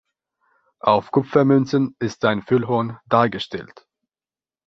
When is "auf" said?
0.79-1.11